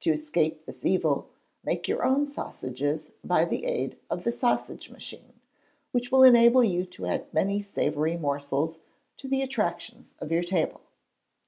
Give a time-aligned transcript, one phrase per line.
[0.00, 1.30] To escape this evil,
[1.62, 5.34] make your own sausages by the aid of the sausage machine,
[5.92, 8.80] which will enable you to add many savoury morsels
[9.18, 10.80] to the attractions of your table.